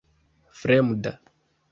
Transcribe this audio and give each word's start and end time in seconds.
fremda 0.59 1.13